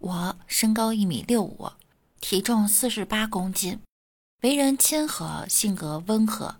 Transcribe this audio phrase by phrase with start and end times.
[0.00, 1.72] 我身高一米六五，
[2.22, 3.80] 体重四十八公斤，
[4.40, 6.56] 为人亲和，性格温和，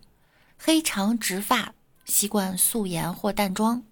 [0.59, 1.73] 黑长直发，
[2.05, 3.83] 习惯素颜或淡妆，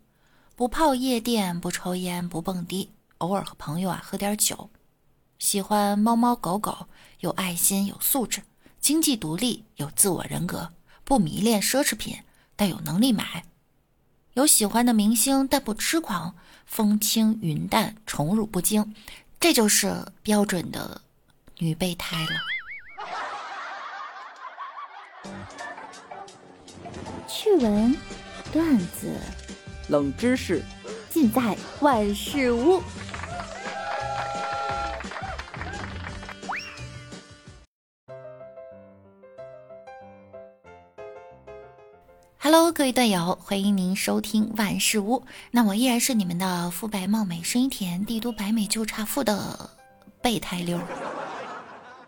[0.55, 4.69] 不泡夜店，不抽烟，不蹦迪，偶尔和朋友啊喝点酒，
[5.39, 6.87] 喜欢猫猫狗狗，
[7.21, 8.43] 有爱心，有素质，
[8.79, 10.75] 经济独立，有自我人格，
[11.05, 12.19] 不迷恋奢侈品，
[12.55, 13.45] 但有能力买，
[14.35, 18.95] 有喜欢的明星，但不痴狂，风轻云淡，宠辱不惊。
[19.41, 21.01] 这就是标准的
[21.59, 22.31] 女备胎了。
[27.29, 27.97] 趣闻、
[28.53, 29.15] 段子、
[29.89, 30.63] 冷知识，
[31.09, 32.83] 尽在万事屋。
[42.51, 45.23] Hello，各位段友，欢迎您收听万事屋。
[45.51, 49.69] 那我依然是你们的肤白貌美、声音甜、帝都白美就差富的
[50.23, 50.81] 备胎溜。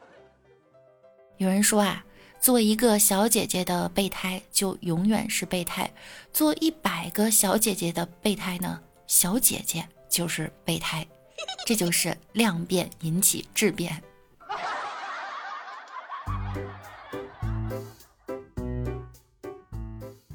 [1.36, 2.02] 有人说啊，
[2.40, 5.84] 做一个小姐姐的备胎就永远是备胎；
[6.32, 11.06] 做一百个小姐姐的备胎呢，小姐姐就是备胎。
[11.66, 14.02] 这就是量变引起质变。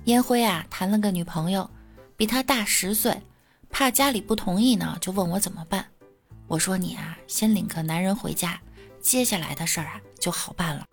[0.06, 1.68] 烟灰啊，谈了个女朋友，
[2.16, 3.20] 比他大十岁，
[3.72, 5.84] 怕家里不同意呢，就问我怎么办。
[6.46, 8.62] 我说你啊，先领个男人回家，
[9.02, 10.86] 接下来的事儿啊就好办了。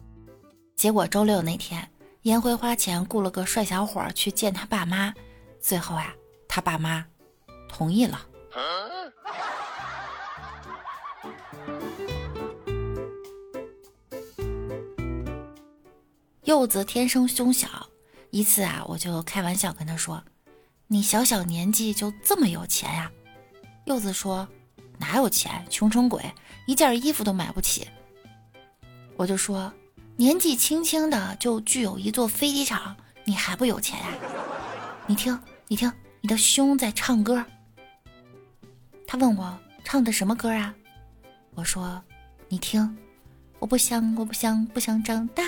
[0.76, 1.86] 结果周六那天，
[2.22, 5.12] 烟灰花钱雇了个帅小伙去见他爸妈，
[5.60, 6.14] 最后啊，
[6.48, 7.04] 他爸妈
[7.68, 8.26] 同意了。
[16.44, 17.68] 柚子天生胸小。
[18.32, 20.24] 一次啊，我就开玩笑跟他说
[20.88, 23.12] ：“你小小年纪就这么有钱呀？”
[23.84, 24.48] 柚子说
[24.98, 26.32] ：“哪有钱，穷成鬼，
[26.66, 27.86] 一件衣服都买不起。”
[29.16, 29.70] 我就说
[30.16, 34.06] ：“年纪轻轻的就具有一座飞机场，你还不有钱呀？”
[35.06, 35.38] 你听，
[35.68, 35.92] 你听，
[36.22, 37.44] 你的胸在唱歌。
[39.06, 40.74] 他问我唱的什么歌啊？
[41.54, 42.02] 我说
[42.48, 42.96] ：“你听，
[43.58, 45.42] 我不想，我不想，不想长大。”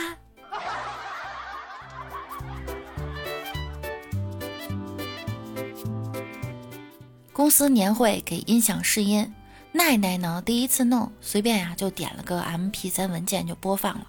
[7.54, 9.32] 司年会给音响试音，
[9.70, 14.08] 奈奈呢第一次弄，随便呀就点了个 M P 三文件就播放了。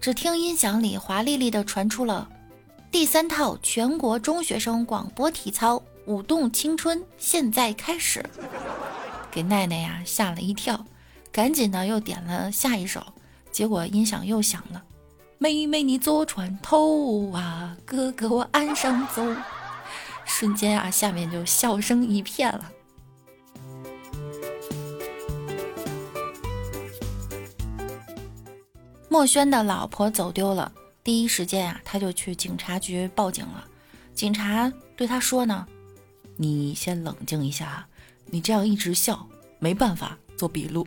[0.00, 2.28] 只听音响里华丽丽的传出了
[2.92, 5.74] 第三套全国中学生广播体操
[6.06, 8.24] 《舞动青春》，现在开始，
[9.28, 10.86] 给奈奈呀吓了一跳，
[11.32, 13.04] 赶紧呢又点了下一首，
[13.50, 14.80] 结果音响又响了，
[15.38, 19.20] 妹妹你坐船头啊，哥哥我岸上走。
[20.24, 22.70] 瞬间啊，下面就笑声一片了。
[29.14, 30.72] 墨轩的老婆走丢了，
[31.04, 33.64] 第一时间啊，他就去警察局报警了。
[34.12, 35.68] 警察对他说呢
[36.36, 37.86] ：“你先冷静一下，
[38.26, 39.24] 你这样一直笑，
[39.60, 40.84] 没办法做笔录。”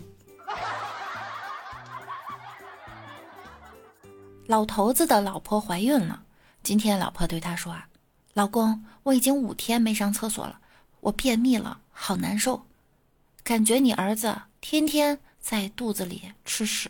[4.46, 6.24] 老头子的老婆怀孕了，
[6.62, 7.88] 今天老婆对他说啊。
[8.34, 10.60] 老公，我已经五天没上厕所了，
[11.00, 12.66] 我便秘了，好难受，
[13.46, 16.90] 感觉你儿子天天在肚子里吃屎。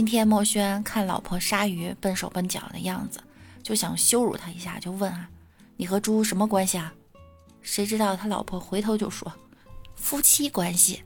[0.00, 3.20] 今天墨轩看老婆杀鱼笨手笨脚的样子，
[3.62, 5.28] 就想羞辱他一下，就问啊
[5.76, 6.94] ：“你和猪什么关系啊？”
[7.60, 9.30] 谁知道他老婆回头就说
[9.94, 11.02] ：“夫妻关系。”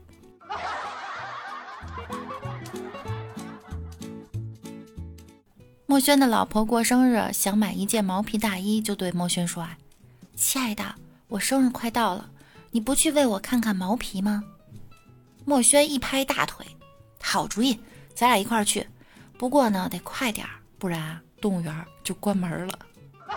[5.85, 9.77] 墨轩的老婆过生日，想买一件毛皮大衣，就对墨轩说：“啊，
[10.37, 10.95] 亲爱的，
[11.27, 12.29] 我生日快到了，
[12.71, 14.45] 你不去为我看看毛皮吗？”
[15.43, 16.65] 墨轩一拍大腿
[17.21, 17.77] ：“好主意，
[18.15, 18.87] 咱俩一块儿去。
[19.37, 22.79] 不过呢，得快点儿，不然动物园就关门了。”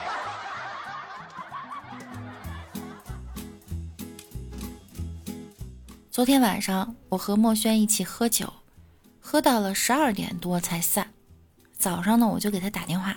[6.10, 8.52] 昨天晚上，我和墨轩一起喝酒，
[9.20, 11.12] 喝到了十二点多才散。
[11.76, 13.16] 早上呢，我就给他打电话，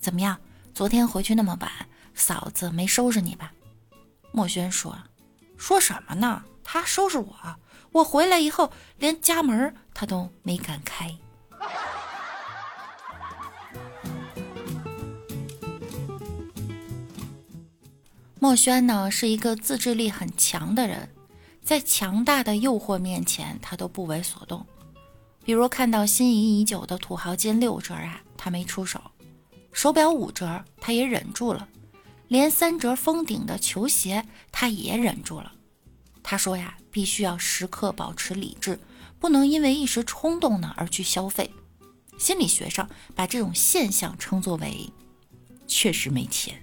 [0.00, 0.36] 怎么样？
[0.74, 1.70] 昨天回去那么晚，
[2.14, 3.52] 嫂子没收拾你吧？
[4.32, 4.96] 墨轩说
[5.56, 6.42] ：“说什么呢？
[6.64, 7.56] 他收拾我，
[7.92, 11.14] 我回来以后连家门他都没敢开。”
[18.40, 21.14] 墨轩呢是一个自制力很强的人，
[21.62, 24.66] 在强大的诱惑面前，他都不为所动。
[25.44, 28.98] 比如看到心仪已久的土豪金六折啊，他没出手；
[29.72, 31.68] 手表五折，他也忍住了；
[32.26, 35.52] 连三折封顶的球鞋他也忍住了。
[36.22, 38.78] 他说呀，必须要时刻保持理智，
[39.18, 41.50] 不能因为一时冲动呢而去消费。
[42.18, 44.88] 心理学上把这种现象称作为
[45.66, 46.62] “确实没钱”。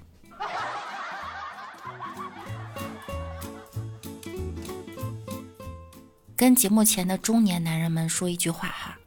[6.38, 8.98] 跟节目前的中年男人们说一句话哈，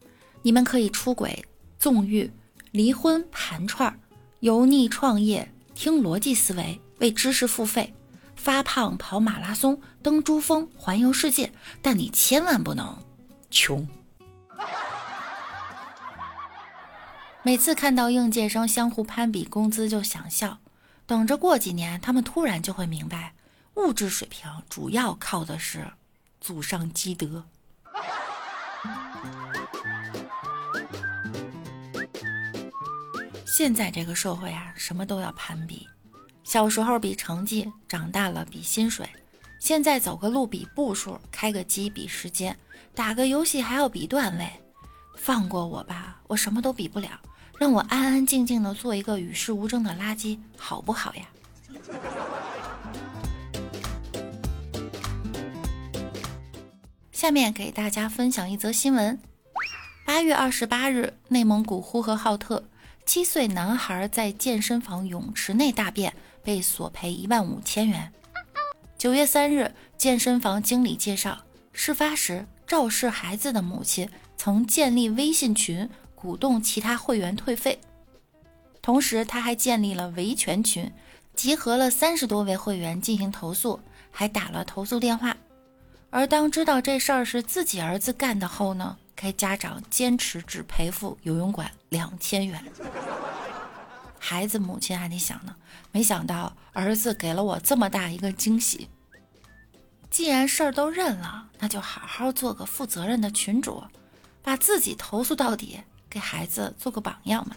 [0.42, 1.42] 你们可以出轨、
[1.78, 2.30] 纵欲、
[2.72, 3.98] 离婚、盘串、
[4.40, 7.94] 油腻创业、听逻辑思维、为知识付费、
[8.42, 12.98] 发胖、跑马拉松、登珠峰、环游世界，但你千万不能
[13.52, 13.86] 穷。
[17.44, 20.58] 每次看到应届生相互攀比工资就想笑，
[21.06, 23.34] 等着过几年，他们突然就会明白，
[23.74, 25.92] 物质水平主要靠的是。
[26.40, 27.44] 祖上积德。
[33.46, 35.88] 现在这个社会啊，什么都要攀比。
[36.52, 39.08] 小时候比成绩，长大了比薪水，
[39.58, 42.54] 现在走个路比步数，开个机比时间，
[42.94, 44.46] 打个游戏还要比段位。
[45.16, 47.08] 放过我吧，我什么都比不了，
[47.58, 51.24] 让我安安静静的做一个与世无争的垃圾，好不好呀？
[57.10, 59.18] 下面给大家分享一则新闻：
[60.04, 62.64] 八月二十八日，内蒙古呼和浩特，
[63.06, 68.12] 七岁男孩在健身房泳池内大便，被索赔一万五千元。
[68.98, 71.38] 九月三日，健身房经理介绍，
[71.72, 77.80] 事发时肇事孩子的母亲曾建立微信群，鼓动其他会员退费，
[78.80, 80.92] 同时他还建立了维权群，
[81.34, 83.80] 集合了三十多位会员进行投诉，
[84.10, 85.36] 还打了投诉电话。
[86.10, 92.62] 而当知道这事儿是自己儿子干的后呢，该家长坚持只赔付游泳馆两千元。
[94.32, 95.54] 孩子母亲还得想呢，
[95.90, 98.88] 没想到儿子给了我这么大一个惊喜。
[100.10, 103.84] 既然事儿都认了，那就好好做个负责任的群主，
[104.42, 107.54] 把自己投诉到底，给孩子做个榜样嘛。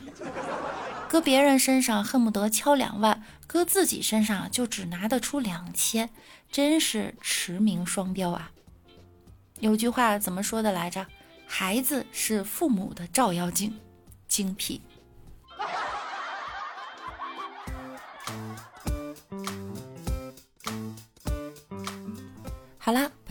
[1.08, 6.10] 搁别人身上恨不得敲两万，搁自己身上就只拿得出两千。
[6.52, 8.52] 真是驰名双标啊！
[9.62, 11.08] 有句话怎么说的来着？
[11.48, 13.80] 孩子是父母的照妖镜，
[14.28, 14.82] 精辟。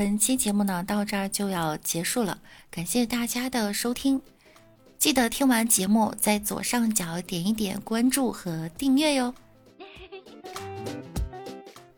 [0.05, 2.39] 本期节目呢到这儿就要结束了，
[2.71, 4.21] 感谢大家的收听，
[4.99, 9.35] 记得听完节目在左上角点一点关注和订阅哟。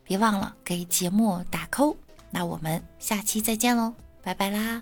[0.05, 1.97] 别忘了给节目打 call，
[2.31, 3.93] 那我们下期再见喽，
[4.23, 4.81] 拜拜啦。